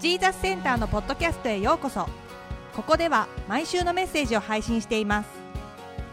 [0.00, 2.06] ジーザスセンターのポッドキャストへようこそ。
[2.76, 5.28] ここでは毎週のメッセージを配信しています。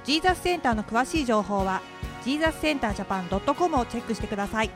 [0.03, 1.83] ジーザスセンターの詳しい情報は
[2.23, 4.71] ジーザスセンタージャパン .com をチェックしてください。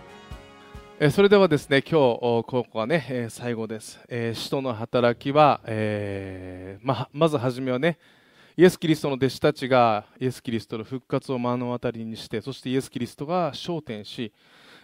[1.00, 7.98] えそれではですね今日ここはね、え最後です、えー使徒の働きは、えーままずはじめはね
[8.58, 14.32] イエス・キリストの弟子たちがイエス・キリストの復活を目の当たりにしてそしてイエス・キリストが昇天し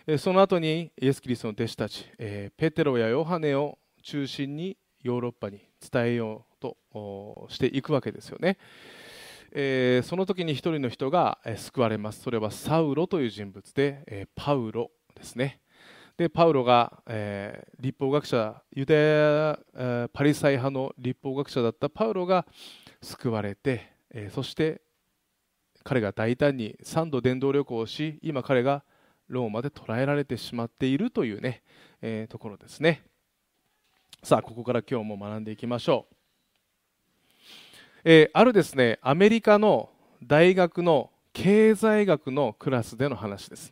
[0.08, 5.60] えその後にイエス・キリストの弟子たち、えーペテロやヨハネを中心にヨーロッパに
[5.92, 8.58] 伝えようとしていくわけですよね、
[9.52, 12.22] えーその時に一人の人が、救われます。
[12.22, 15.60] それはサウロという人物で、えーパウロですね。
[16.18, 22.46] でパウロが、えー立法学者ユダヤ、えーパリサイ派の立法学者だったパウロが
[23.02, 24.82] 救われて、えーそして
[25.84, 28.84] 彼が大胆に3度伝道旅行をし今彼が
[29.30, 31.64] ローマで捕らえられてしまっているというね、
[32.02, 33.04] えところですね。
[34.26, 36.16] さあここから今日も学んでいきましょう、
[38.06, 39.92] えーあるですねアメリカの
[40.24, 43.72] 大学の経済学のクラスでの話です。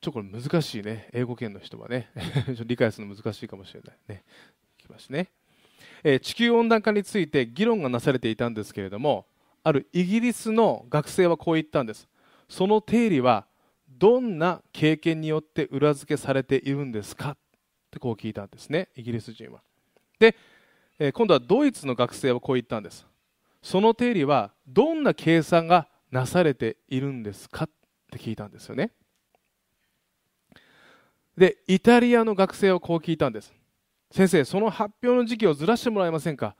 [0.00, 1.10] ちょっとこれ難しいね。
[1.12, 2.08] 英語圏の人はね。
[2.64, 3.96] 理解するの難しいかもしれない。
[4.08, 4.24] ね。
[4.78, 5.30] いきますね、
[6.02, 9.26] えー地球温暖化について議論がなされていたんですけれども
[9.62, 12.08] あるイギリスの学生はこう言ったんです。
[12.48, 13.46] その定理は
[13.86, 17.36] どんな経験によって裏付けされているんですか
[17.94, 19.60] ってこう聞いたんですねイギリス人は。
[20.18, 20.36] で、
[20.98, 23.06] えー今度はドイツの学生はこう言ったんです。
[23.62, 27.70] その定理はどんな計算がなされているんですかっ
[28.10, 28.90] て聞いたんですよね。
[31.36, 33.52] でイタリアの学生はこう聞いたんです。
[34.10, 36.56] 先生その発表の時期をずらしてもらえませんか？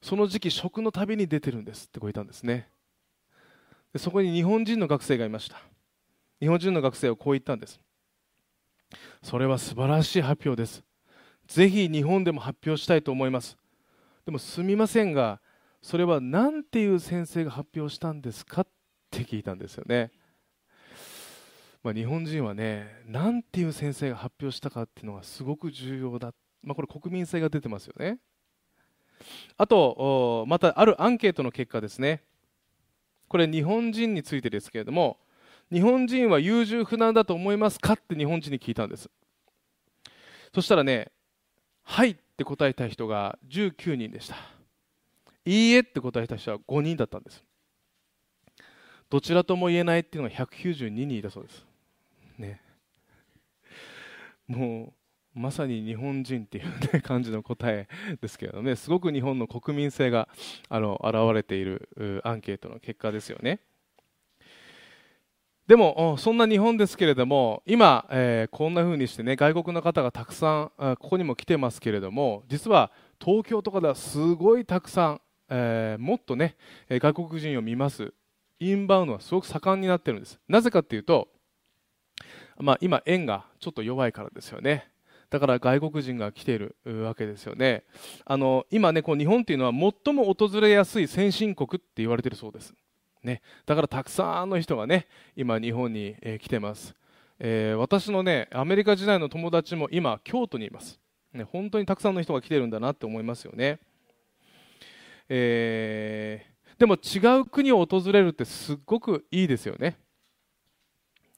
[0.00, 2.68] その時期食の旅に出てるんですってこう言ったんですね。
[3.92, 5.60] でそこに日本人の学生がいました。
[6.40, 7.80] 日本人の学生はこう言ったんです。
[9.22, 10.82] それは素晴らしい発表です。
[11.46, 13.56] ぜひ日本でも発表したいと思います。
[14.24, 15.40] でもすみませんが
[15.82, 18.66] それは何ていう先生が発表したんですかっ
[19.10, 20.10] て聞いたんですよね。
[21.86, 26.34] まあ、日本人はね、なんていう先生が発表したかっていうのがすごく重要だ、
[26.64, 28.18] まあ、これ、国民性が出てますよね。
[29.56, 32.24] あと、またあるアンケートの結果ですね、
[33.28, 35.20] これ、日本人についてですけれども、
[35.72, 39.10] 日本人は優柔不断だと思いますかって日本人に聞いたんです。
[40.54, 41.10] そしたらね、
[41.82, 44.36] はいって答えた人が19人でした。
[45.44, 47.42] いいえって答えた人は5人だったんです。
[49.08, 51.64] どちらとも言えないっていうのが192人いたそうです。
[52.38, 52.60] ね、
[54.48, 54.92] も
[55.34, 57.88] うまさに日本人っていう、ね、感じの答え
[58.20, 60.28] ですけどねすごく日本の国民性が
[60.68, 63.60] あの現れているアンケートの結果ですよね
[65.66, 76.56] でもそんな日本ですけれども今、えーこんな風にしてね外国の方がたくさんここにも来てますけれども実は東京とかではすごいたくさん、えーもっとね
[76.88, 78.12] 外国人を見ます
[78.60, 81.28] インバウンドはすごく盛んになってるんですなぜかっていうと
[82.58, 84.88] まあ、今、円がちょっと弱いからですよね。
[85.28, 87.82] だから外国人が来ているわけですよね。
[88.24, 92.74] あの今ね、こう日本っていうのは最も訪れやすい先進国って言われているそうです。
[93.26, 95.06] ね、だからたくさんの人がね、
[95.36, 96.94] 今日本に、えー来てます、
[97.38, 100.98] えー私のね、アメリカ時代の友達も今、京都にいます。
[101.32, 103.78] ね、本当にたくさんの人が来てるんだなって思いますよね。
[105.28, 109.96] えーでも違う国を訪れるってすっごくいいですよね。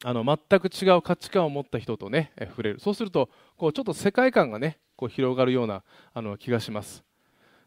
[0.04, 5.82] あの全く違う価値観を持った人とねえ触れるそうするとこうちょっと世界観がねこう広がるような
[6.14, 7.02] あの気がします、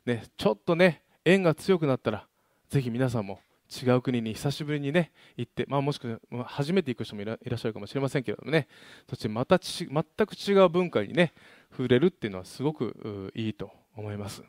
[0.05, 2.25] ね、ちょっとね縁が強くなったら
[2.69, 3.39] ぜひ皆さんも
[3.71, 8.67] 違う国に久しぶりにね行って、まあ、もしくは初めて行く人もいらっしゃるかもしれませんけれどもね
[9.09, 11.33] そしてまた全く違う文化にね
[11.71, 14.43] 触れるっていうのはすごくいいと思います。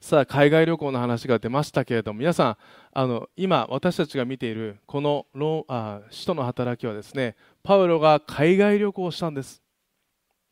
[0.00, 2.56] さあ海外旅行の話が出ましたけれども皆さん
[2.92, 9.61] あの今私たちが見ているこのロあ使徒の働きはですねパウロが海外旅行をしたんです。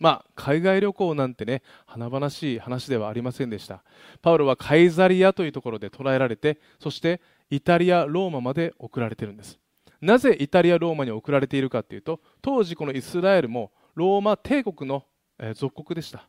[0.01, 3.85] まあ海外旅行なんてね華々しい話ではありませんでした。
[4.23, 7.21] パウロはカイザリアというところで捕らえられてそして
[7.51, 9.59] イタリアローマまで送られてるんです。
[10.01, 15.05] なぜイタリアローマに送られているかというと当時このイスラエルもローマ帝国の、
[15.39, 16.27] え属国でした。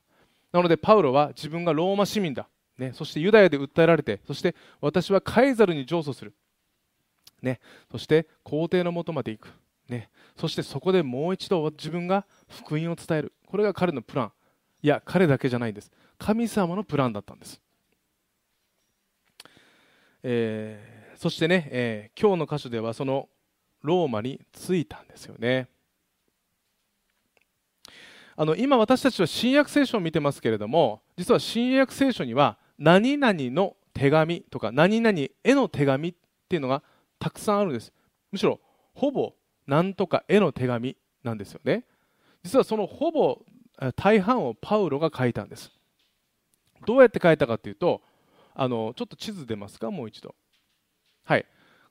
[0.52, 2.48] なのでパウロは自分がローマ市民だ。
[2.78, 6.34] ね、そしてユダヤで訴えられてそして私はカイザルに上訴する、
[7.42, 7.60] ね、
[7.92, 9.54] そして皇帝のもとまで行く、
[9.88, 13.34] ね、そしてそこでもう一度自分が福音を伝える。
[13.52, 14.32] これが彼のプラン。
[14.82, 15.92] いや彼だけじゃないんです。
[16.18, 17.60] 神様のプランだったんです、
[20.24, 23.28] えーそしてね、えー今日の箇所ではその
[23.82, 25.68] ローマに着いたんですよね。
[28.38, 36.14] あの今私たちは新約聖書を見てますけれども実は新約聖書には何々の手紙とか何々への手紙っ
[36.48, 36.82] ていうのが
[37.20, 37.92] たくさんあるんです。
[38.32, 38.62] むしろ
[38.94, 39.34] ほぼ
[39.68, 41.84] 何とかへの手紙なんですよね。
[42.44, 43.40] 実はそのほぼ
[43.96, 45.72] 大半をパウロが書いたんです。
[46.86, 48.02] どうやって書いたかというと
[48.54, 49.92] あのちょっと地図出ますか？
[49.92, 50.36] もう一度。
[51.24, 51.46] はい。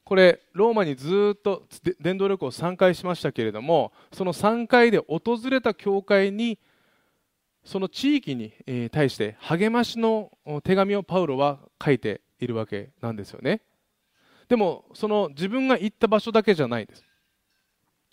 [0.05, 1.62] これローマにずっと
[2.00, 6.58] 伝道旅行を3回しましたけれどもその3回で訪れた教会に
[7.64, 8.52] その地域に
[8.91, 10.32] 対して励ましの
[10.64, 13.61] 手紙をパウロは書いているわけなんですよね。
[14.49, 17.05] でもその自分が行った場所だけじゃないです。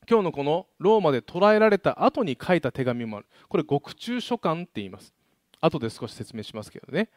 [0.09, 3.25] 今日のこのローマで捕らえられた後に書いた手紙もある。
[3.49, 5.13] これ獄中書簡って言います。
[5.59, 7.09] 後で少し説明しますけどね。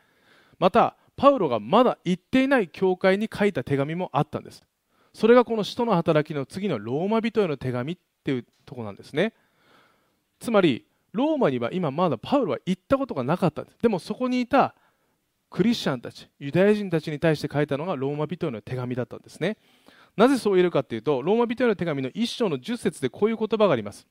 [0.59, 4.63] またパウロがまだ行っていない教会に書いた手紙もあったんです。
[5.13, 9.35] それがこの使徒の働きの次のローマ人への手紙っていうとこなんですね。
[10.41, 13.79] つまりローマには今まだパウロは行ったことがなかったんです。
[13.81, 14.75] でもそこにいた
[15.49, 19.59] クリスチャンたちユダヤ人たちに対して書いたのがローマ人への手紙だったんですね。
[20.17, 24.07] なぜそう言えるかというとローマ人への手紙の1章の10節でこういう言葉があります。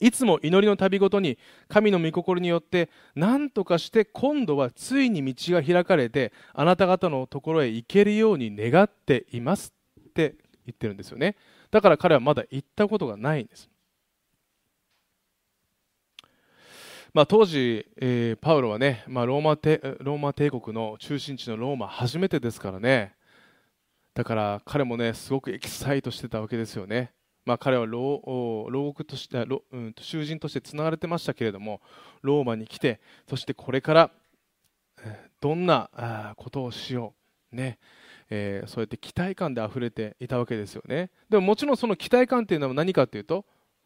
[0.00, 11.36] いつも祈りの旅ごとに神の御心によって何とかして今度はついに道が開かれてあなた方のところへ行けるように願っていますって言ってるんですよね。
[11.70, 13.68] だから彼はまだ行ったことがないんです。
[17.12, 23.14] まあ、当時、えー、パウロはね、まあ、ローマローマ帝国の中心地のローマ初めてですからね。
[24.14, 27.12] だから彼もねすごくエキサイトしてたわけですよね、
[27.44, 31.80] まあ、彼は牢獄として、うん、囚人としてつながれてましたけれども
[32.22, 34.10] ローマに来てそしてこれから
[35.40, 37.14] どんなことをしよ
[37.52, 37.78] うね。
[38.32, 41.10] えー、そうやって期待感で溢れていたわけですよね。
[41.28, 43.44] でももちろんその期待感というのは何かというと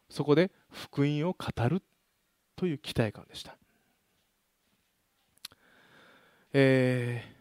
[0.09, 1.81] そこで福音を語る
[2.55, 3.57] という期待感でした、
[6.53, 7.34] えー、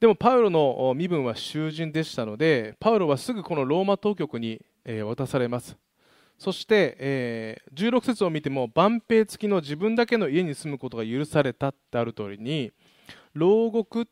[0.00, 4.60] でもパウロの身分は囚人でしたのでパウロはすぐこのローマ当局に、
[5.04, 5.76] 渡されます。
[6.38, 12.72] そして、えー、16節を見ても万兵付きの自分だけの家に住むことが許されたってある通りに
[13.34, 14.08] 牢獄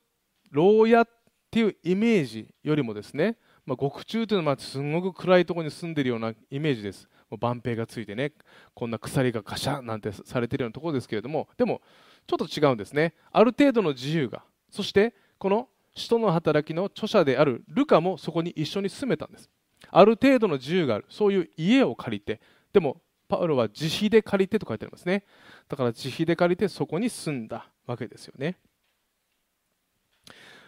[0.51, 1.09] 牢屋っ
[1.51, 7.09] ていうイメージよりもですね、まあ、獄中というのはすごく暗いところに住んでいるようなイメージです。
[7.41, 8.33] 万平がついてね
[8.75, 11.81] こんな鎖がガシャンなんてされているようなところですけれどもでも
[12.27, 13.15] ちょっと違うんですね。
[13.33, 14.45] ある程度の自由が。
[14.71, 15.69] そしてこの
[15.99, 19.51] 使徒の働きの著者であるルカもそこに一緒に住めたんです。
[19.91, 21.05] ある程度の自由がある。
[21.09, 22.41] そういう家を借りて。
[22.73, 25.25] でもパウロは自費で借りてと書いてありますね。
[25.69, 28.57] だから自費で借りてそこに住んだわけですよね。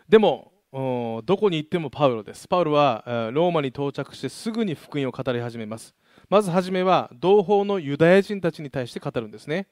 [0.09, 2.47] でもどこに行ってもパウロです。
[2.47, 5.95] パウロはローマに到着してすぐに福音を語り始めます。
[6.29, 9.67] まず初めは同胞のユダヤ人たちに対して語るんですね、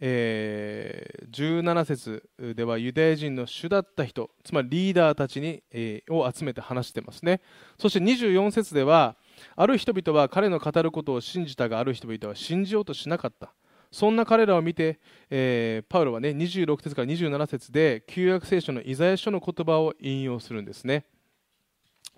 [0.00, 7.40] えー、17節ではユダヤ人の主だった人つまりリーダーたちに、えー、を集めて話してますね。
[7.78, 9.16] そして24節では
[9.56, 13.52] ある人々は彼の語ることを信じたがある人々は信じようとしなかった。
[13.90, 15.00] そんな彼らを見て、
[15.30, 21.04] えー、パウロはね26節から27節で旧約聖書のイザヤ書の言葉を引用するんですね。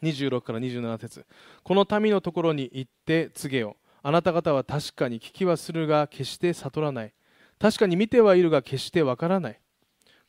[0.03, 1.26] 26から27節。
[1.62, 3.76] この民のところに行って告げよ。
[4.03, 7.12] あなた方は確かに聞きはするが決して悟らない。
[7.61, 9.61] 確かに見てはいるが決してわからない。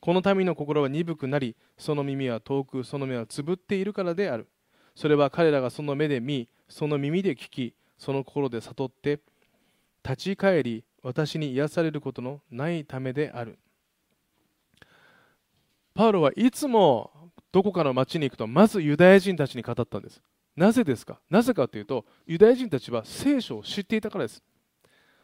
[0.02, 4.48] この民の心は鈍くなりその耳は遠くその目はつぶっているからである。
[4.96, 9.22] それは彼らがその目で見その耳で聞きその心で悟って
[10.04, 13.58] 立ち返り私に癒されることのないためである。
[15.94, 17.12] パウロはいつも
[17.52, 20.22] どこかの町に行くとまずユダヤ人たちに語ったんです。
[20.56, 21.20] なぜですか？
[21.30, 24.44] なぜかというとユダヤ人たちは聖書を知っていたからです。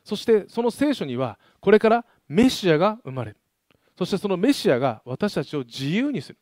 [0.08, 3.38] そしてその聖書にはこれからメシアが生まれる。
[3.98, 6.38] そしてそのメシアが私たちを自由にする。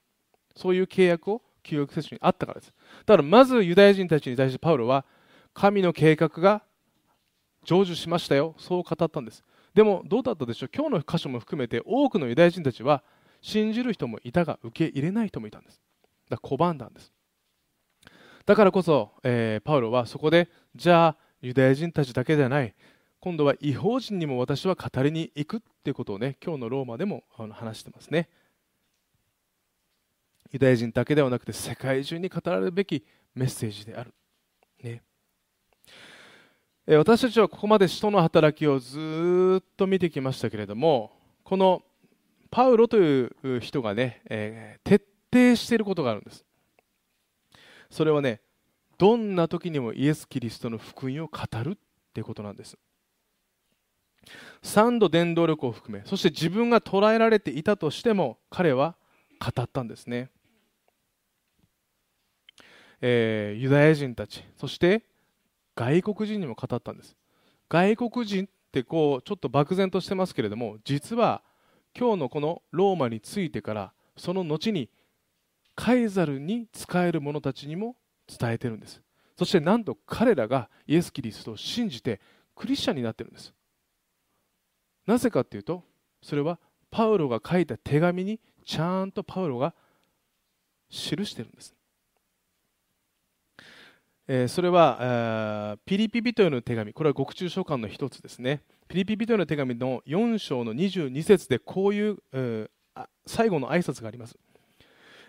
[0.56, 2.74] そういう契約を旧約聖書にあったからです。
[3.08, 5.04] だからまずユダヤ人たちに対してパウロは
[5.56, 6.62] 神の計画が
[7.66, 8.54] 成就しましたよ。
[8.60, 9.44] そう語ったんです。
[9.74, 10.70] でもどうだったでしょう？
[10.72, 13.02] 今日の箇所も含めて多くのユダヤ人たちは
[13.42, 15.82] 信じる人もいたが受け入れない人もいたんです。
[16.30, 17.12] だ拒んだんです。
[18.46, 22.76] だからこそ、えー、パウロはそこでじゃあユダヤ人たちだけではない。
[23.26, 28.30] 今度は違法人にも私は語りに行くっていうことをね今日のローマでも話してますね。
[30.52, 33.04] ユダヤ人だけではなくて世界中に語られるべき
[33.34, 34.14] メッセージである、
[34.84, 35.02] ね、
[36.86, 41.12] 私たちはここまで使徒の働きをずっと見てきましたけれども
[41.44, 41.82] この
[42.52, 45.04] パウロという人がね、えー、徹
[45.34, 46.46] 底していることがあるんです。
[47.90, 48.40] それはね
[49.00, 51.78] どんな時にもイエス・キリストの福音を語るっ
[52.14, 52.78] ていうことなんです。
[54.64, 58.96] 3度伝道力を含めそして自分が捉えられていたとしても彼は
[59.40, 60.30] 語ったんですね、
[63.02, 65.04] えー、ユダヤ人たちそして
[65.76, 67.16] 外国人にも語ったんです。
[67.68, 71.42] 外国人ってこうちょっと漠然としてますけれども実は
[71.98, 74.90] 今日のこのローマについてからその後に
[75.76, 79.02] カイザルに仕える者たちにも伝えてるんです。
[79.38, 82.22] そしてなんと彼らがイエス・キリストを信じて
[82.56, 83.54] クリスチャンになってるんです。
[85.06, 85.84] なぜかっていうと
[86.22, 86.60] それは
[86.90, 89.74] パウロが書いた手紙にちゃんとパウロが
[90.90, 91.76] 記してるんです、
[94.28, 96.94] えー、それは、えー、ピリピ人への手紙。
[96.94, 98.62] これは獄中書簡の一つですね。
[98.88, 104.36] ピリピ人への手紙の4章の22節でこういう、えー、最後の挨拶があります、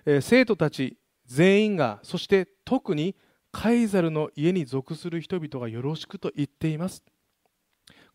[0.06, 3.16] え生徒たち全員がそして特に
[3.52, 7.02] カイザルの家に属する人々がよろしくと言っています。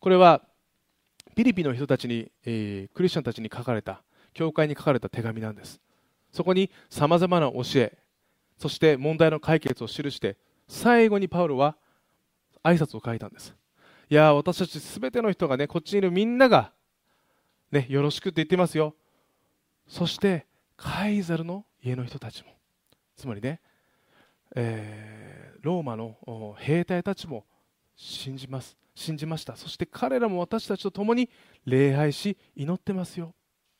[0.00, 0.42] これは
[1.34, 4.02] ピリピの人たちに、えー、クリスチャンたちに書かれた
[4.34, 5.80] 教会に書かれた手紙なんです。
[6.30, 7.98] そこにさまざまな教え
[8.58, 10.36] そして問題の解決を記して
[10.68, 11.76] 最後にパウロは
[12.62, 13.54] 挨拶を書いたんです。
[14.08, 16.72] いや私たち全ての人がねこっちにいるみんなが
[17.70, 18.94] ねよろしくって言ってますよ。
[19.88, 20.46] そして
[20.76, 22.50] カイザルの家の人たちも。
[23.16, 23.60] つまりね、
[24.54, 27.44] えー、ローマの兵隊たちも
[28.02, 28.76] 信じます。
[28.96, 29.54] 信じました。
[29.54, 31.30] そして彼らも私たちと共に
[31.64, 33.32] 礼拝し祈ってますよ。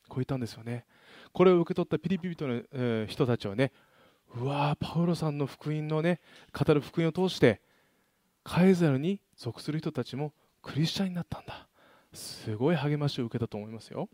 [0.09, 0.85] こう言ったんですよね。
[1.33, 3.73] これを受け取ったピリピリとの、人たちはね
[4.37, 6.21] うわパウロさんの福音のね
[6.53, 7.61] 語る福音を通して
[8.45, 11.67] カエザルに属する人たちもクリスチャンになったんだ。
[12.13, 14.09] すごい励ましを受けたと思いますよ、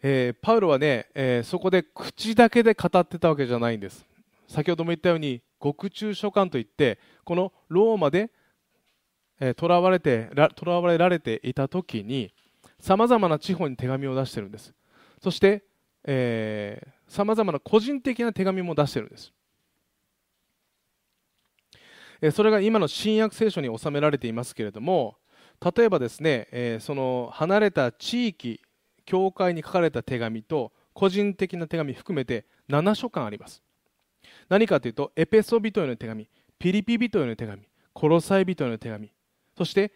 [0.00, 4.06] えー、パウロはね、えー、そこで口だけで語ってたわけじゃないんです。
[4.46, 8.30] 先ほども言ったように獄中書簡といってこのローマで
[9.56, 12.32] とらわれて囚われられていた時に
[12.78, 14.74] さまざまな地方に手紙を出してるんです。
[15.22, 15.64] そして
[17.08, 19.32] さまざまな個人的な手紙も出してるんです。
[22.32, 25.16] それが今の新約聖書に収められていますけれども
[25.76, 28.60] 例えばですねその離れた地域
[29.04, 33.63] 教会に書かれた手紙と個人的な手紙含めて7書簡あります。
[34.48, 39.10] 何かというとエペソ人への手紙ピリピ人への手紙コロサイ人への手紙
[39.56, 39.92] そして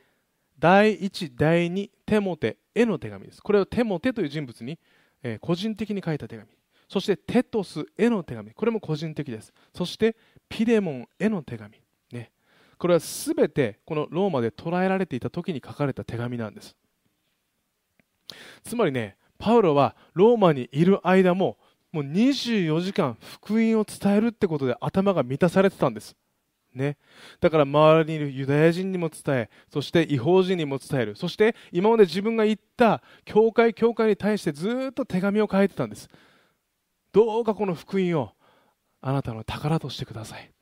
[0.59, 3.43] 第1第2テモテへの手紙です。
[3.43, 4.78] これをテモテという人物に、
[5.23, 6.49] えー、個人的に書いた手紙。
[6.88, 8.52] そしてテトスへの手紙。
[8.52, 9.52] これも個人的です。
[9.75, 10.17] そして
[10.49, 11.81] ピレモンへの手紙。
[12.12, 12.33] ね。
[12.78, 16.76] これは全てこのローマで捕らえられていた時に書かれた手紙なんです。
[18.64, 21.57] つまりねパウロはローマにいる間も
[21.92, 26.16] もう24時間福音を伝えるってことで頭が満たされてたんです。
[26.75, 26.97] ね、
[27.40, 31.16] だから周りにいるユダヤ人にも伝えそして違法人にも伝える。
[31.16, 36.09] そして今まで自分が言った教会教会に対してずっと手紙を書いてたんです。
[37.11, 38.33] どうかこの福音を
[39.00, 40.52] あなたの宝としてください。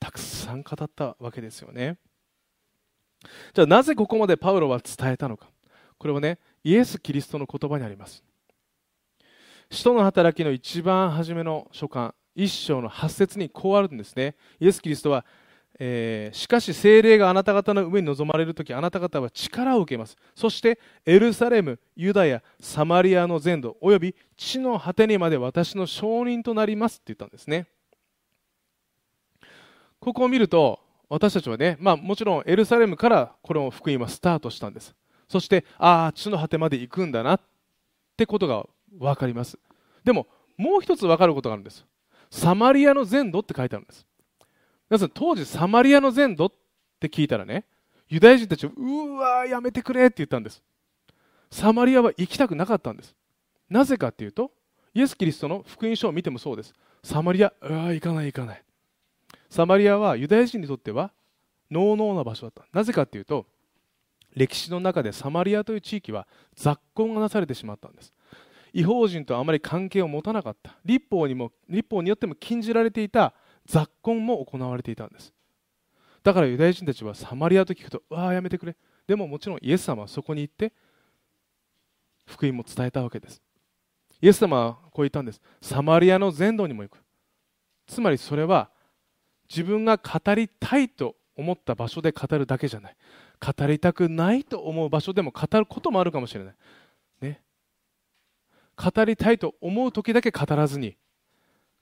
[0.00, 1.98] たくさん語ったわけですよね。
[3.54, 5.48] じゃあなぜここまでパウロは伝えたのか。
[5.98, 8.24] これはねイエス・キリストの言葉にあります。
[9.72, 14.36] 使徒の働きの一番初めの書簡一章の8節にこうあるんですね。
[14.60, 15.24] イエス・キリストは、
[15.78, 20.18] えー、しかし精霊があなた方の上に臨まれる時あなた方は力を受けます。
[20.34, 27.66] そしてエルサレムユダヤサマリアの全土および地の果てにまで私の証人となりますって言ったんですね。
[30.00, 34.94] ここを見ると私たちはね、まあ、もちろんエルサレムからこの福音はスタートしたんです。
[35.30, 37.40] そしてああ地の果てまで行くんだなっ
[38.18, 38.66] てことが
[38.98, 39.58] 分かります。
[40.04, 41.84] でももう一つ分かることがあるんです。
[42.30, 44.06] サマリアの全土って書いてあるんです。
[44.88, 46.52] 皆さん当時サマリアの全土っ
[47.00, 47.64] て聞いたらね
[48.08, 50.62] ユダヤ人たちはうわやめてくれって言ったんです。
[51.50, 53.14] サマリアは行きたくなかったんです。
[53.68, 54.50] なぜかっていうと
[54.94, 56.74] イエス・キリストの福音書を見てもそうです。
[57.02, 58.62] サマリアうわ行かない行かない。
[59.48, 61.10] サマリアはユダヤ人にとっては
[61.70, 62.64] ノーノーな場所だった。
[62.72, 63.46] なぜかっていうと
[64.34, 68.12] 歴史の中でサマリアという地域は雑婚がなされてしまったんです。
[68.72, 70.76] 違法人とあまり関係を持たなかった。
[70.84, 73.34] 立法にも立法によっても禁じられていた
[73.66, 75.32] 雑婚も行われていたんです。
[76.22, 78.76] だからユダヤ人たちはサマリアと聞くとああやめてくれ。
[79.06, 80.72] でももちろんイエス様はそこに行って
[82.26, 83.42] 福音も伝えたわけです。
[84.20, 85.40] イエス様はこう言ったんです。
[85.60, 86.98] サマリアの全土にも行く。
[87.86, 88.70] つまりそれは
[89.48, 92.96] 自分が語りたいと思った場所で語るだけじゃない。
[93.44, 96.54] 語りたくないと思う場所でも語ることもあるかもしれない。
[98.82, 100.96] 語りたいと思う時だけ語らずに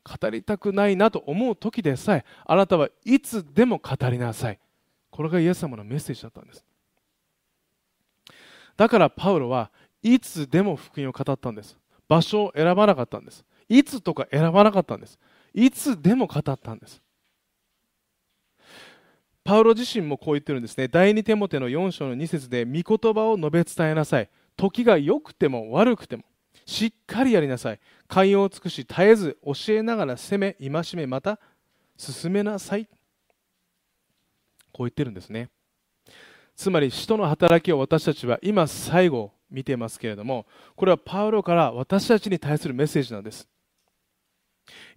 [0.05, 4.59] 語りたくないなと思う時でさえあなたはいつでも語りなさい。
[5.11, 6.65] これがイエス様のメッセージだったんです。
[8.77, 9.71] だからパウロは
[10.03, 11.77] いつでも福音を語ったんです。
[12.09, 13.45] 場所を選ばなかったんです。
[13.69, 15.19] いつとか選ばなかったんです。
[15.53, 17.03] いつでも語ったんです。
[19.45, 20.89] パウロ自身もこう言ってるんですね。
[20.89, 24.31] 第2テモテの4章の2節で御言葉を述べ伝えなさい。
[24.57, 26.25] 時が良くても悪くても
[26.67, 27.81] しっかりやりなさい。
[28.09, 31.39] 寛容を尽くし絶えず教えながら責め戒めまた
[31.97, 32.87] 進めなさい。
[34.73, 35.51] こう言ってるんですね。
[36.57, 43.49] つまり使徒の働きを私たちは今最後見てますけれどもこれはパウロから私たちに対するメッセージなんです。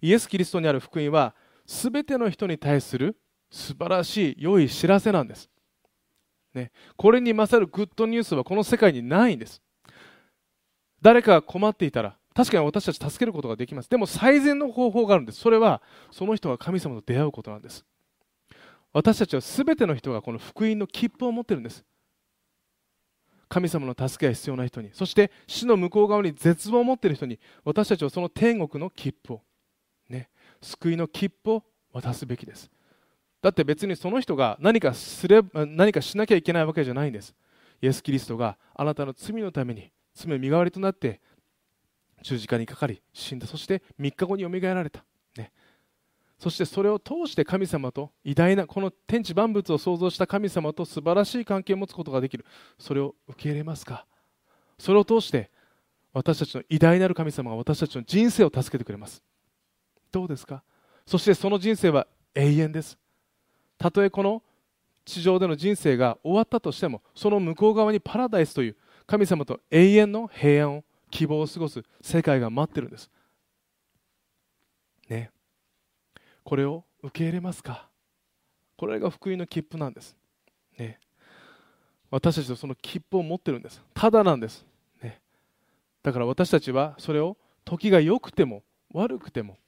[0.00, 1.34] イエス・キリストにある福音は
[1.66, 3.16] 全ての人に対する
[3.50, 5.48] 素晴らしい良い知らせなんです、
[6.52, 9.62] ね、これに勝るグッドニュースはこの世界にないんです。
[11.04, 13.90] 誰かが困っていたら確かに私たち助けることができます。
[13.90, 15.38] でも最善の方法があるんです。
[15.38, 17.84] それはその人が神様と出会うことなんです。
[18.92, 21.84] 私たちは全ての人がこの福音の切符を持ってるんです。
[23.50, 24.90] 神様の助けが必要な人に。
[24.94, 29.42] そして死の向こう側に絶望を持っている人に私たちはその天国の切符を
[30.08, 30.30] ね
[30.62, 32.70] 救いの切符を渡すべきです。
[33.42, 37.34] だって別にその人が何かすれ何かしなきゃいけないわけじゃないんです。
[37.82, 41.20] イエス・キリストがあなたの罪のために罪身代わりとなって
[42.22, 43.46] 十字架にかかり死んだ。
[43.46, 45.04] そして3日後によみがえられた、
[45.36, 45.52] ね、
[46.38, 52.46] そしてそれを通して神様と偉大なこの天地万物を創造した神様と素晴らしい関係を持つことができる。
[52.78, 54.06] それを受け入れますか？
[54.78, 55.50] それを通して
[56.12, 59.22] 私たちの偉大なる神様が私たちの人生を助けてくれます。
[60.12, 60.62] どうですか？
[61.06, 62.96] そしてその人生は永遠です。
[63.76, 64.42] たとえこの
[65.04, 73.10] 地上での人生が終わったとしてもその向こう側にパラダイスという神様と永遠の平安を希望を過ごす世界が待ってるんです
[75.08, 75.30] ね
[76.42, 77.88] これを受け入れますか？
[78.76, 80.16] これが福音の切符なんです。
[80.78, 80.98] ね、
[82.10, 83.80] 私たちはその切符を持ってるんです。
[83.94, 84.66] ただなんです。
[85.02, 85.20] ね、
[86.02, 89.58] だから私たちはそれを時が良くても悪くても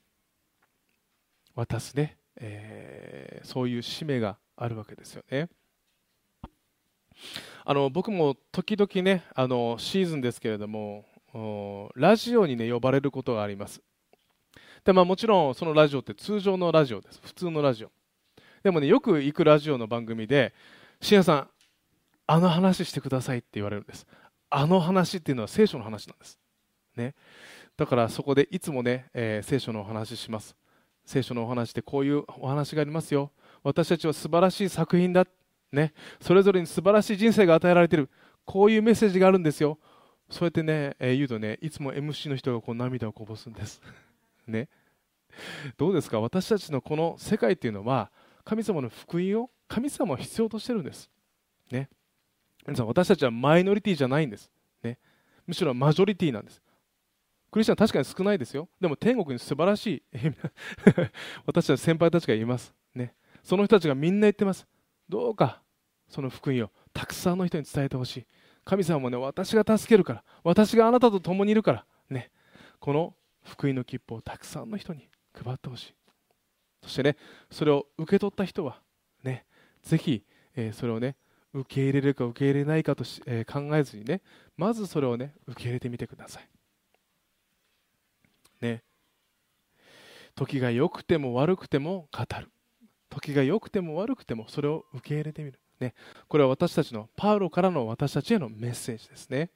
[1.55, 5.49] 渡すね、えー、そういう使命があるわけですよね。
[7.65, 11.05] あの僕も時々ねあのシーズンですけれども
[11.95, 13.81] ラジオにね呼ばれることがあります。
[14.83, 17.19] で、まあ、もちろんそのラジオって通常のラジオです。
[17.23, 17.91] 普通のラジオ。
[18.63, 20.53] でもねよく行くラジオの番組で
[21.01, 21.49] 「信也さん
[22.25, 24.07] あの話してください」って言われるんです。
[24.49, 26.39] あの話っていうのは聖書の話なんです、
[26.95, 27.15] ね、
[27.75, 30.55] だからそこでいつもね、えー、聖書のお話します。
[31.05, 33.31] 聖書のお話でこういうお話がありますよ。
[33.63, 35.36] 私たちは素晴らしい作品だって、
[35.71, 38.09] ね、それぞれに素晴らしい人生が与えられている。
[38.45, 39.77] こういうメッセージがあるんですよ。
[40.29, 43.81] そうやってね、えー、言うとねいつも MC の人がこう涙をこぼすんです。
[44.47, 44.69] ね。
[45.77, 46.19] どうですか？
[46.19, 48.11] 私たちのこの世界っていうのは
[48.43, 51.09] 神様の福音を神様は必要としてるんです、
[51.69, 51.89] ね、
[52.65, 54.49] 皆さん私たちはマイノリティじゃないんです、
[54.81, 54.97] ね、
[55.45, 56.61] むしろマジョリティなんです。
[57.51, 58.67] クリスチャン確かに少ないですよ。
[58.79, 60.03] でも天国に素晴らしい
[61.45, 64.67] 私たち先輩たちがいます、ね、その人たちがみんな言ってます。
[65.09, 65.61] どうか
[66.09, 68.27] その福音をたくさんの人に伝えてほしい。
[68.65, 72.31] 神様もね私が助けるから私があなたと共にいるからね。
[72.79, 75.93] この福音の切符をたくさんの人に配ってほしい。
[76.83, 77.17] そしてね
[77.51, 78.81] それを受け取った人は
[79.23, 79.45] ね
[79.83, 80.23] ぜひ、
[80.55, 81.15] えー、それをね
[81.53, 84.21] 受け入れるか受け入れないかとし、えー、考えずにね
[84.57, 86.49] まずそれをね受け入れてみてください。
[88.61, 88.83] ね。
[90.35, 92.49] 時が良くても悪くても語る。
[93.17, 95.95] 時が良くても悪くてもそれを受け入れてみる、ね、
[96.27, 99.49] これは私たちのパウロからの私たちへのメッセージですね。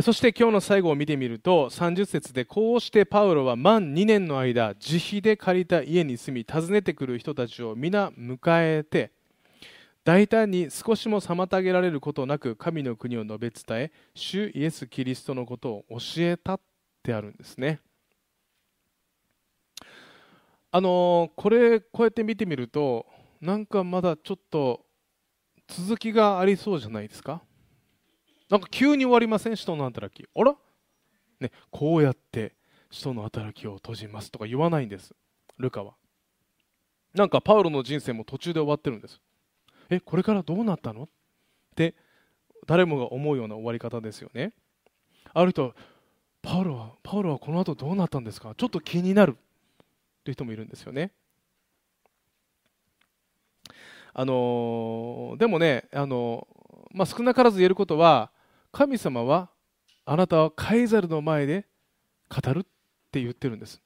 [0.00, 9.12] そして今日の最後を見てみると30節でこうしてパウロは満2年の間自費で借りた家に住み訪ねてくる人たちを皆迎えて
[10.02, 16.60] 大胆に少しも妨げられることなく神の国を述べ伝え主イエス・キリストのことを教えたっ
[17.02, 17.80] てあるんですね。
[20.74, 23.06] あのこれこうやって見てみると
[23.42, 24.86] なんかまだちょっと
[25.68, 27.42] 続きがありそうじゃないですか？
[28.48, 29.56] なんか急に終わりません？
[29.56, 30.26] 使徒の働き。
[30.34, 30.54] あら、
[31.40, 32.54] ね、こうやって
[32.90, 35.14] 使徒の働きを閉じますとか言わないんです。
[35.58, 35.92] ルカは。
[37.14, 39.20] なんかパウロの人生も途中で終わってるんです。
[39.90, 41.02] えこれからどうなったの？
[41.02, 41.08] っ
[41.76, 41.94] て
[42.66, 44.52] 誰もが思うような終わり方ですよね。
[45.34, 45.74] ある人
[46.40, 48.54] パウロはパウロはこの後どうなったんですか？
[48.56, 49.36] ちょっと気になる。
[50.24, 51.12] という人もいるんですよね。
[54.14, 56.46] あの、でもね、あの、
[56.92, 58.30] まあ、少なからず言えることは
[58.70, 59.50] 神様は
[60.04, 61.66] あなたはカイザルの前で
[62.28, 62.62] 語るっ
[63.10, 63.80] て言ってるんです。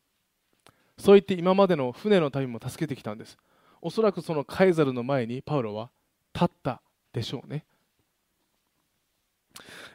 [0.99, 3.37] そう言って今までの船の旅も助けてきたんです。
[3.81, 5.91] おそらくそのカイザルの前にパウロは
[6.35, 6.81] 立った
[7.13, 7.65] でしょうね。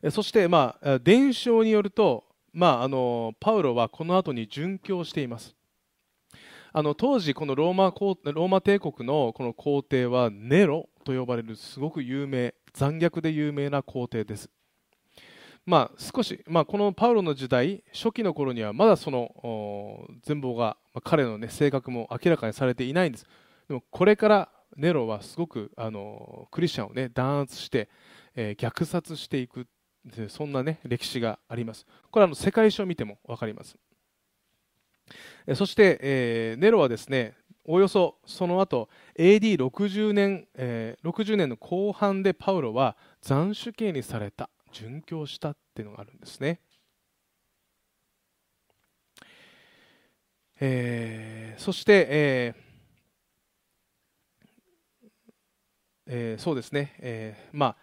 [0.09, 2.23] そして、まあ、伝承によると、
[2.53, 5.55] まあ、あのパウロはこの後に殉教しています。
[6.73, 14.49] あの当時このローマローマ帝国のこの皇帝はネロと呼ばれるすごく有名残虐で有名な皇帝です。
[15.65, 23.27] まあ、少し、まあ、このパウロの時代初期の頃にはまだその全貌が、まあ、彼の、ね、性格も明らかにされていないんです。
[23.67, 27.89] でもこれからネロはすごくあのクリスチャンを、ね、弾圧して、
[28.33, 29.67] えー、虐殺していく
[30.29, 31.85] そんな、ね、歴史があります。
[32.09, 33.77] これはあの世界史を見ても分かります。
[35.55, 46.59] そして、えー、ネロはですねおよそその後 AD60 年、えー、60年の後半でパウロは斬首刑にされた殉教したっていうのがあるんですね、
[50.59, 52.71] えー、そして、えー
[56.13, 57.75] えー、そうですね、えー、まあ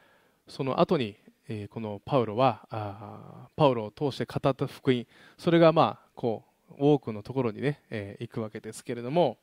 [0.46, 1.16] その後に、
[1.48, 5.06] えー、このパウロはあパウロを通して語った福音
[5.38, 9.38] それがまあこう多くのところにね、えー、行くわけですけれども。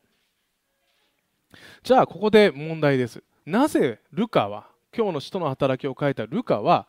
[1.83, 3.23] じゃあここで問題です。
[3.45, 6.88] なぜルカは今日の使徒の働きを書いたルカは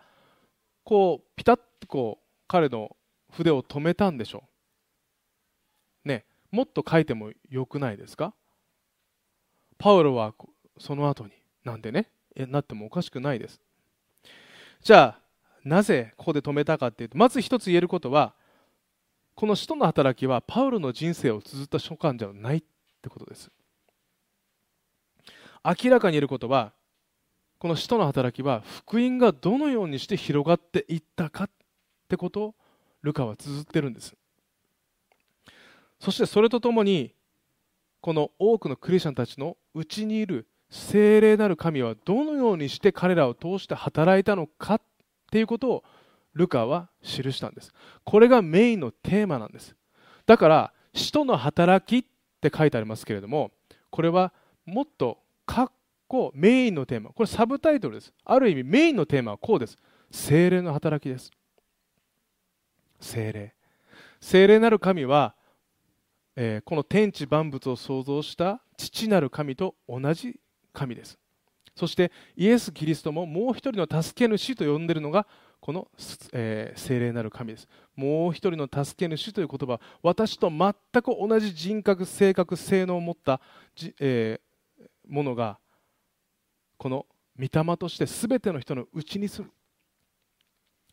[0.85, 2.97] こうピタッとこう彼の
[3.31, 4.45] 筆を止めたんでしょ
[6.05, 6.09] う？
[6.09, 8.35] ねもっと書いてもよくないですか？
[9.79, 10.35] パウロは
[10.79, 11.33] その後に
[11.65, 12.09] なんでね？
[12.37, 13.61] なってもおかしくないです。
[14.83, 15.21] じゃあ
[15.65, 18.35] なぜここで止めたかっていうとまず一つ言えることは
[19.37, 22.63] この使徒の働きはパウロの人生を綴った書簡じゃないっ
[23.03, 23.51] てことです。
[25.63, 26.73] 明らかに言えることは
[27.59, 31.51] この使徒の働きは福音がどのようにして広がっていったかっ
[32.09, 32.55] てことを
[33.03, 34.15] ルカは綴ってるんです。
[36.01, 37.13] そしてそれとともに
[38.01, 44.81] この多くのクリスチャンたちのうちにいる聖霊なる神はどのようにして彼らを通して働いたのかっ
[45.31, 45.85] ていうことを
[46.37, 47.73] ルカは記したんです。
[48.05, 49.75] これがメインのテーマなんです。
[50.27, 52.09] だから使徒の働きっ
[52.41, 53.51] て書いてありますけれども
[53.91, 54.33] これは
[54.67, 55.73] もっとか
[56.09, 57.11] こメインのテーマ。
[57.11, 58.13] これサブタイトルです。
[58.25, 59.77] ある意味メインのテーマはこうです。
[60.11, 61.31] 精霊の働きです。
[63.01, 63.55] 精霊。
[64.21, 65.35] 精霊なる神は、
[66.37, 70.39] えー、この天地万物を創造した父なる神と同じ
[70.73, 71.19] 神です。
[71.75, 75.27] そしてイエス・キリストももう一人の助け主と呼んでいるのが
[75.67, 75.89] この、
[76.33, 77.67] えー、聖霊なる神です。
[77.97, 83.41] もう一人の助け主という言葉私と全く同じ人格性格性能を持った
[83.75, 85.59] じ、えー、ものが
[86.77, 87.05] この
[87.37, 89.51] 御霊として全ての人のうちにする。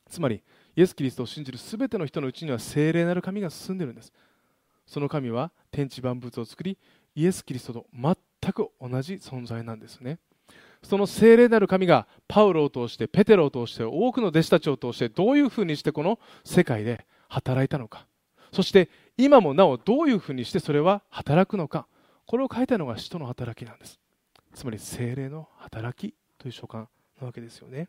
[0.10, 0.42] つまり
[0.76, 4.12] イエス・キリストを信じる全ての人のうちには聖霊なる神が進んでるんです。
[4.88, 6.80] その神は天地万物を作り
[7.14, 8.16] イエス・キリストと全
[8.52, 10.18] く同じ存在なんですね。
[10.84, 18.06] その聖霊なる神がパウロを通してペテロを通して多くの弟子たちを通してどういうふうにしてこの世界で働いたのか。
[18.52, 21.88] そして今もなおどういうふうにしてそれは働くのか。
[22.26, 24.00] これを書いたのが使徒の働きなんです。
[24.54, 26.88] つまり精霊の働きという書簡
[27.20, 27.88] なわけですよね。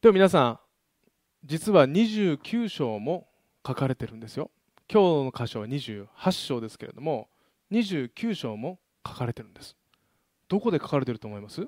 [0.00, 0.60] でも皆さん
[1.44, 3.26] 実は29章も
[3.66, 4.50] 書かれてるんですよ。
[4.90, 7.28] 今日の箇所は28章ですけれども
[7.70, 9.76] 29章も書かれてるんです。
[10.48, 11.66] どこで書かれてると思います？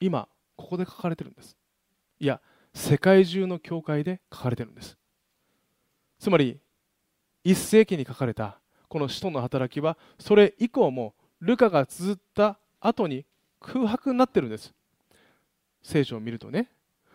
[0.00, 1.56] 今ここで書かれてるんです。
[2.18, 2.40] いや
[2.74, 4.96] 世界中の教会で書かれてるんです。
[6.18, 6.58] つまり
[7.44, 13.24] 1世紀に書かれたこの使徒の働きはそれ以降もルカが綴った後に
[13.60, 14.72] 空白になってるんです。
[15.82, 16.68] 聖書を見るとね。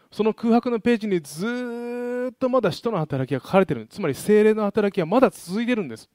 [0.10, 3.88] その空白のページにずっとまだ使徒の働きが書かれてる。
[3.88, 6.10] つまり精霊の働きはまだ続いてるんです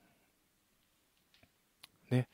[2.11, 2.27] ね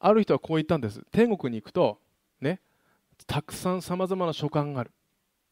[0.00, 1.02] ある人はこう言ったんです。
[1.12, 1.98] 天国に行くと
[2.40, 2.60] ね
[3.26, 4.90] たくさんさまざまな書簡がある。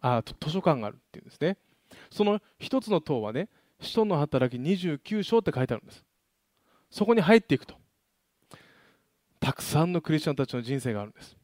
[0.00, 1.58] あ図書館があるっていうんですね。
[2.10, 3.48] その一つの塔はね
[3.80, 6.04] 使徒の働き29章って書いてあるんです。
[6.90, 7.74] そこに入っていくと
[9.38, 11.36] たくさんのクリスチャンたちの人生があるんです。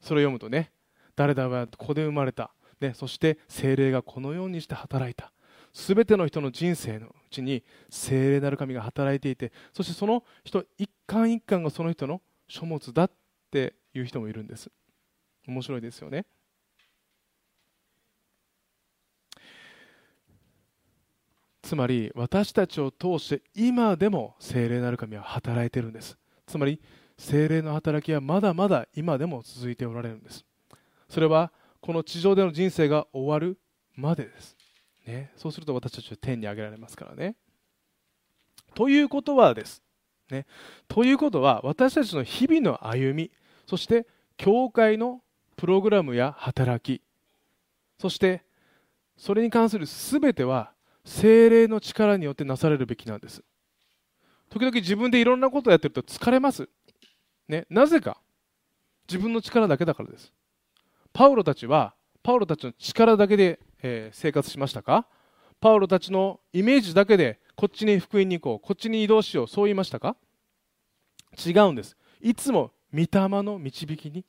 [0.00, 0.70] それを読むとね
[1.16, 5.32] 誰々はここで生まれた、ね、そして精霊がこのようにして働いた。
[5.72, 13.10] すべての人の人生のうちに精霊なる神が働いていてそしてその人一巻一巻がその人の書物だっ
[13.50, 14.70] ていう人もいるんです。
[15.48, 16.26] 面白いですよね。
[21.62, 26.16] つまり私たちを通して今でも精霊なる神は働いてるんです。
[26.46, 26.80] つまり
[27.16, 30.44] 精霊の働きはまだまだ今でも続いておられるんです。
[31.08, 33.58] それはこの地上での人生が終わる
[33.96, 34.56] までです、
[35.06, 37.34] ね、そうすると私たちは天に上げられますからね。
[38.74, 39.82] ということはです、
[40.30, 40.46] ね、
[40.88, 43.30] ということは私たちの日々の歩み
[43.66, 45.22] そして教会の
[45.56, 47.02] プログラムや働き
[47.98, 48.44] そして
[49.16, 50.72] それに関する全ては
[51.04, 53.42] 精霊の力によってなされるべきなんです。
[54.50, 56.68] 時々自分でいろんなことをやってると疲れます、
[57.48, 58.20] ね、なぜか。
[59.08, 60.32] 自分の力だけだからです。
[61.12, 65.06] パウロたちはパウロたちの力だけで、えー、生活しましたか？
[65.60, 68.64] パウロたちのイメージだけでこっちに福音に行こう。
[68.64, 69.48] こっちに移動しよう。
[69.48, 70.14] そう言いましたか？
[71.44, 71.96] 違うんです。
[72.20, 73.08] いつも御霊
[73.42, 74.24] の導きに。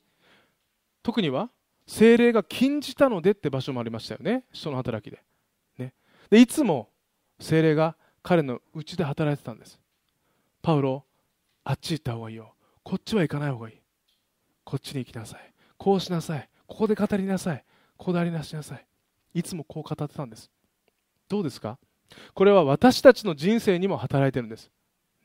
[1.00, 1.48] 特には
[1.86, 4.42] 精霊が禁じたのでって場所もありましたよね。
[4.50, 5.22] 人の働きで。
[5.78, 5.94] ね。
[6.28, 6.88] でいつも
[7.38, 9.78] 精霊が彼のうちで働いてたんです。
[10.60, 11.04] パウロ
[11.62, 12.56] あっち行った方がいいよ。
[12.82, 13.76] こっちは行かない方がいい。
[14.64, 15.54] こっちに行きなさい。
[15.78, 16.48] こうしなさい。
[16.66, 17.64] ここで語りなさい。
[17.96, 18.84] ここでありなしなさい。
[19.34, 20.50] いつもこう語ってたんです。
[21.28, 21.78] どうですか？
[22.34, 24.70] これは私たちの人生にも働いてるんです、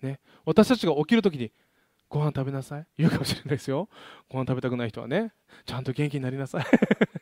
[0.02, 1.52] ね、私たちが起きるときに
[2.08, 2.88] ご飯食べなさい。
[2.98, 3.89] 言うかもしれないですよ。
[4.30, 5.34] ご飯食べたくない人はね。
[5.65, 6.65] ちゃんと元気になりなさい。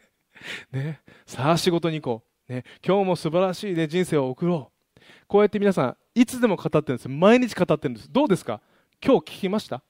[0.76, 5.02] ね、さあ仕事に行こう、ね、今日も素晴らしい、ね、人生を送ろう。
[5.28, 7.08] こうやって皆さんいつでも語ってるんです。
[7.08, 8.12] 毎日語ってるんです。
[8.12, 8.62] どうですか？
[9.04, 9.82] 今日聞きました？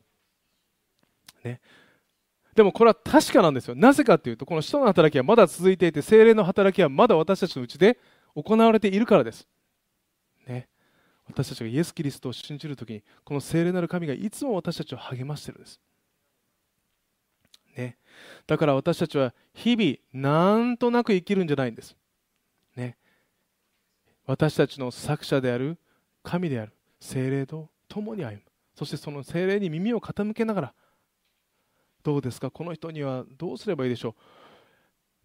[1.43, 1.59] ね。
[2.55, 3.75] でもこれは確かなんですよ。
[3.75, 7.97] なぜかというとこの使徒の働きはまだ続いていて精霊の働きはまだ私たちのうちで
[8.35, 9.47] 行われているからです。
[11.25, 15.79] 私たちがイエス・キリストを信じるときに、この聖霊なる神がいつも私たちを励ましているんです。
[17.75, 17.97] ね、
[18.45, 21.95] だから私たちは日々、なんとなく生きるんじゃないんです。
[22.75, 22.97] ね、
[24.25, 25.77] 私たちの作者である
[26.21, 28.41] 神である聖霊と共に歩む。
[28.75, 30.73] そしてその聖霊に耳を傾けながら、
[32.03, 34.13] どうですか、この人にはどうすればいいでしょう？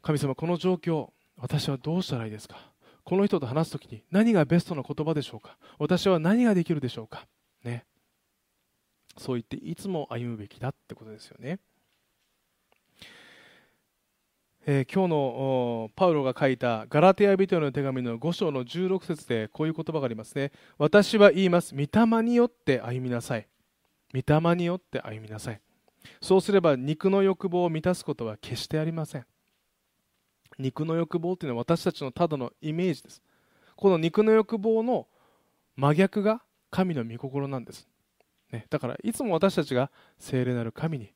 [0.00, 2.72] 神様、この状況、私はどうしたらいいですか？
[3.08, 5.56] この人と話すときに何がベストな言葉でしょうか？
[5.78, 7.26] 私は何ができるでしょうか？
[7.64, 7.86] ね。
[9.16, 11.58] そう言っていつも歩むべきだってことですよね、
[14.66, 20.52] えー、今日のパウロが書いたガラテヤ人への手紙の5章の16節でこういう言葉がありますね。
[20.76, 21.74] 私は言います。
[21.74, 23.48] 御霊によって歩みなさい。
[24.12, 25.60] 御霊によって歩みなさい。
[26.20, 29.24] そうすれば肉の欲望を満たすことは決してありません。
[30.58, 33.22] 肉の欲望というのは私たちのただのイメージです。
[33.76, 35.06] この肉の欲望の
[35.76, 37.88] 真逆が神の御心なんです、
[38.50, 41.12] ね、だからいつも私たちが聖霊なる神に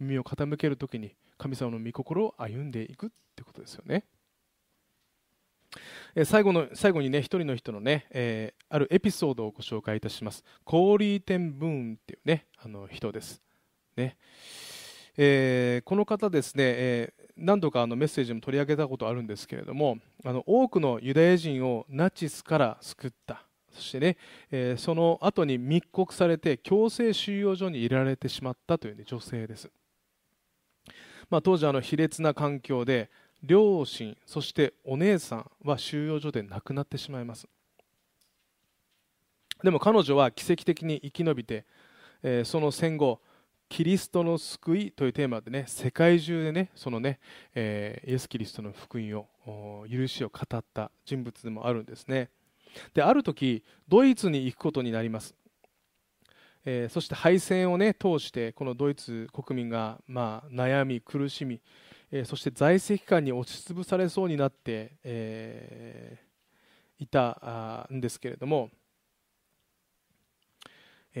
[0.00, 4.04] 耳を傾けるときに神様の御心を歩んでいくってことですよね。
[6.14, 10.44] え最後の最後にね一人の人のね、えー、あるエピソードをご紹介いたします。
[10.64, 13.42] コーリー・テン・ブーンっていうねあの人です。
[13.96, 14.16] ね、
[15.18, 23.44] えー、この方ですね、えー何度かあのメッセージも取り上げたことあるんですけれどもあの多くのユダヤ人をナチスから救った。
[23.72, 24.16] そしてね、
[24.50, 29.70] えー、その後に密告されて強制収容所に入れられてしまったという、ね、女性です、
[31.30, 33.08] まあ、当時あの卑劣な環境で
[33.42, 37.46] 両親そしてお姉さんは収容所で亡くなってしまいます。
[39.62, 41.64] でも彼女は奇跡的に生き延びて、
[42.22, 43.20] えー、その戦後
[43.68, 47.18] キリストの救いというテーマでね世界中でねそのね、
[47.54, 52.30] え、イエス・キリストの福音を許しを語った人物でもあるんですね。
[52.94, 55.34] である時ドイツに行くことになります、
[56.64, 61.60] え、そして敗戦をね通してこのドイツ国民が、まあ、悩み苦しみ、
[62.10, 66.18] え、そして在籍感に押しつぶされそうになって、え
[66.98, 68.70] いたんですけれども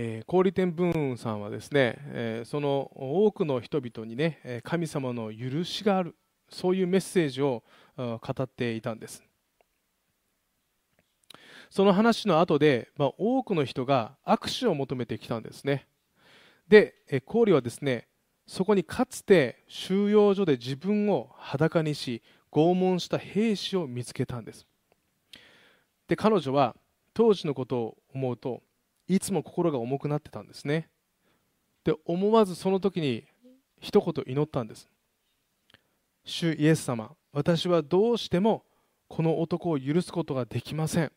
[0.00, 6.14] えー、小売店ブーンさんはですね、えー、その多くの人々にね神様の許しがある
[6.48, 7.64] そういうメッセージを
[7.96, 9.24] 語っていたんです。
[11.68, 15.88] その話の後で、まあ、多くの人が握手を求めてきたんですね。
[16.68, 16.94] で
[17.26, 18.06] コーリはですね
[18.46, 24.64] そこにかつて収容所で自分を裸にし拷問した兵士を見つけたんです。
[26.06, 26.76] で彼女は
[27.14, 28.62] 当時のことを思うと
[29.08, 30.88] いつも心が重くなってたんですね。
[31.84, 33.24] で思わずその時に
[33.80, 34.88] 一言祈ったんです。
[36.24, 38.64] 主イエス様私はどうしても
[39.08, 41.12] この男を許すことができません。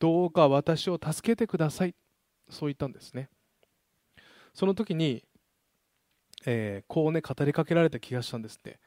[0.00, 1.94] どうか私を助けてください。
[2.48, 3.28] そう言ったんですね。
[4.52, 5.24] その時に、
[6.44, 8.80] えー、こうね語りかけられた気がしたんですって。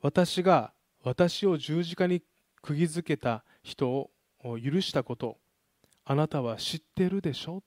[0.00, 2.22] 私が私を十字架に
[2.62, 4.10] 釘付けた人を
[4.42, 5.38] 許したこと
[6.06, 7.62] あなたは知ってるでしょ？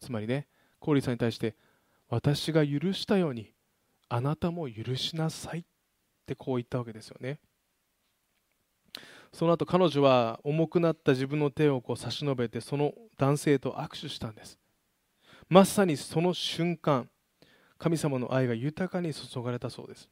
[0.00, 0.46] つまりね
[0.80, 1.56] コーリーさんに対して
[2.08, 3.52] 私が許したように
[4.08, 5.58] あなたも許しなさい。
[5.60, 5.64] っ
[6.26, 7.38] てこう言ったわけですよね。
[9.30, 14.58] その後彼女は重くなった自分の手をこう差し伸べてその男性と握手したんです。
[15.50, 17.10] まさにその瞬間
[17.76, 20.08] 神様の愛が豊かに注がれたそうです。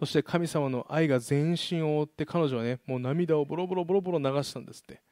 [0.00, 5.02] そして神様の愛が全身を覆って彼女はねもう涙をボロボロボロボロ流したんですって。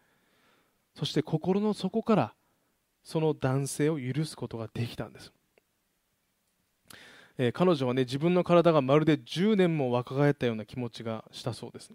[0.97, 2.35] そして心の底から
[3.05, 5.31] その男性を許すことができたんです、
[7.39, 11.93] えー、彼女はね自分の体がまるで10年も若返ったような気持ちがしたそうです。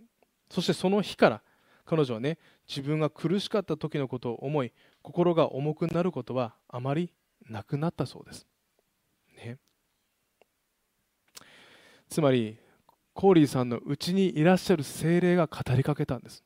[0.49, 1.41] そしてその日から
[1.85, 2.37] 彼女はね
[2.67, 7.11] 自分が苦しかった時のことを思い心が重くなることはあまり
[7.49, 8.45] なくなったそうです、
[9.35, 9.57] ね、
[12.09, 12.57] つまり
[13.13, 16.43] コーリーさんのうちにいらっしゃる精霊が語りかけたんです。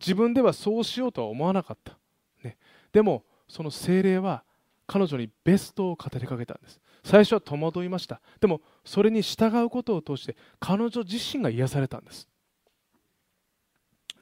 [0.00, 1.98] 自分ではそうしようとは思わなかった、
[2.42, 2.56] ね、
[2.92, 4.44] でもその精霊は
[4.86, 6.80] 彼女にベストを語りかけたんです。
[7.04, 8.20] 最初は戸惑いました。
[8.40, 12.28] でもそれに従うことを通して彼女自身が癒されたんです。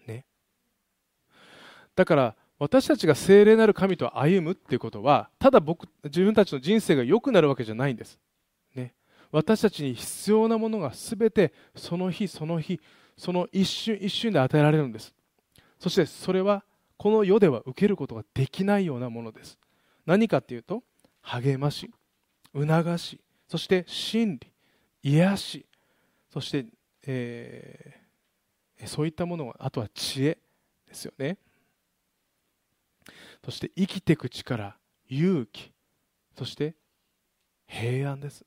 [0.07, 0.25] ね。
[1.95, 8.19] だから私たちが聖霊なる神と歩むっていうことはただ僕自分たちの人生が良くなるわけじゃないんです、
[8.75, 8.95] ね、
[9.33, 12.79] 私たちに必要なものが全てその日その日
[13.17, 15.15] その一瞬一瞬で与えられるんです。
[15.81, 16.63] そしてそれは
[16.97, 19.59] この世では受けることができないようなものです。
[20.07, 20.83] 何かっていうと
[21.23, 21.91] 励まし
[22.55, 24.53] 促しそして真理
[25.03, 25.67] 癒し
[26.33, 26.67] そして、
[27.07, 30.39] えー、そういったものがあとは知恵
[30.87, 31.39] ですよね。
[33.45, 34.77] そして生きていく力
[35.09, 35.73] 勇気
[36.37, 36.75] そして
[37.67, 38.45] 平安です、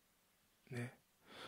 [0.69, 0.93] ね、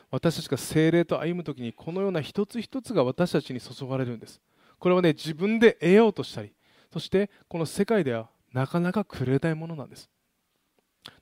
[0.09, 4.41] 私たちが精霊と歩む時にこのような一つ一つが私たちに注がれるんです。
[4.79, 6.53] これはね自分で得ようとしたり
[6.91, 10.09] そしてこの世界ではなかなかくれないものなんです。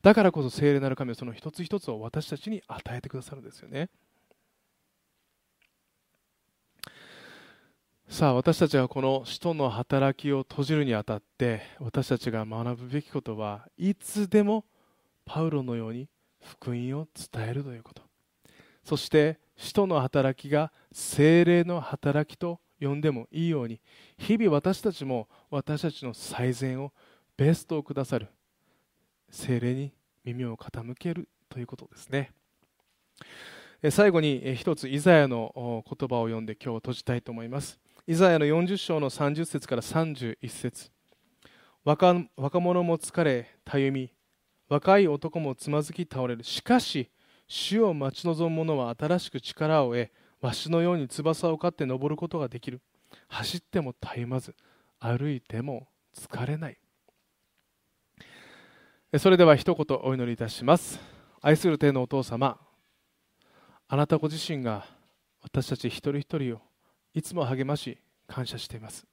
[0.02, 3.89] だからこそ聖霊なる神はその一つ一つを私たちに与えてくださるんですよね。
[8.08, 14.66] さあ私たちがこの使徒の働きを閉じるにあたって私たちが学ぶべきことはいつでも
[15.26, 16.08] パウロのように
[16.39, 18.04] 福音を伝えるということ。
[18.84, 23.80] そして使徒の働きが精霊の働きと呼んでもいいように
[24.17, 26.91] 日々私たちも私たちの最善を
[27.38, 28.28] ベストをくださる
[29.30, 29.91] 精霊に
[30.24, 32.32] 耳を傾けるということですね。
[33.89, 37.80] 最後に一つイザヤの言葉を読んで今日閉じたいと思います。
[38.08, 40.91] イザヤの40章の30節から31節。
[41.84, 44.13] 若若者も疲れたゆみ
[44.69, 46.43] 若い男もつまずき倒れる。
[46.43, 47.10] しかし
[47.48, 50.10] 主を待ち望む者は新しく力を得
[50.43, 52.82] わしのように翼を飼って登ることができる。
[53.29, 54.53] 走ってもたゆまず
[54.99, 56.77] 歩いても疲れない。
[59.17, 60.99] それでは一言お祈りいたします。
[61.41, 62.60] 愛する天のお父様
[63.88, 64.86] あなたご自身が
[65.41, 66.62] 私たち一人一人を
[67.13, 69.08] いつも励まし感謝しています。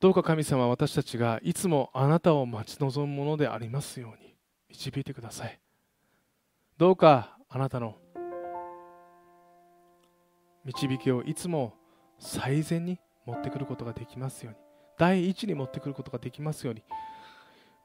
[0.00, 4.34] どうか神様私たちがいつもあなたを待ち望むものでありますように
[4.68, 5.58] 導いてください。
[6.76, 8.01] どうかあなたの
[10.64, 11.74] 導きをいつも
[12.18, 14.60] 最善に持ってくることができますように
[14.98, 16.82] 第一に持ってくることができますように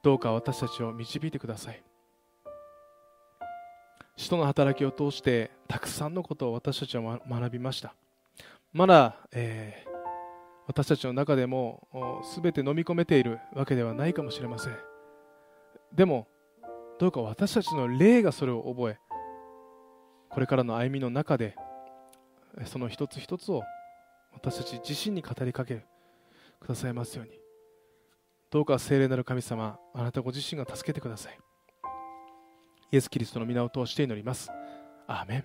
[0.02, 1.82] どうか私たちを導いてください。
[4.16, 7.94] 使徒の働きを通してたくさんのことを私たちは学びました。
[8.72, 9.90] まだ、えー、
[10.66, 11.88] 私たちの中でも
[12.42, 14.76] 全て飲み込めているわけではないかもしれません。
[15.94, 16.26] でも
[16.98, 18.98] どうか私たちの霊がそれを覚え
[20.30, 21.56] これからの歩みの中で
[22.64, 23.62] その一つ一つを
[24.32, 25.86] 私たち自身に語りかける
[26.60, 27.32] くださいますように。
[28.50, 31.38] どうか聖霊なる神様あなたご自身が助けてください。
[32.90, 34.50] イエス・キリストの皆を通して祈ります。
[35.06, 35.44] アーメ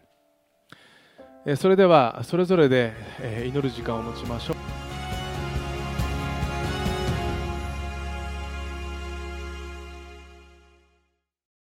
[1.45, 1.57] ン。
[1.57, 2.93] それではそれぞれで
[3.45, 4.82] 祈る時間を持ちましょう。